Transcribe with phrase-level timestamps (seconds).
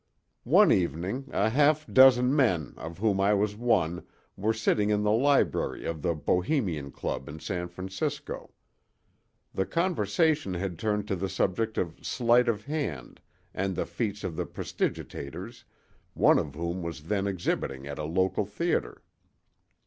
[0.49, 4.03] One evening a half dozen men of whom I was one
[4.35, 8.51] were sitting in the library of the Bohemian Club in San Francisco.
[9.53, 13.21] The conversation had turned to the subject of sleight of hand
[13.53, 15.65] and the feats of the prestidigitateurs,
[16.15, 19.03] one of whom was then exhibiting at a local theatre.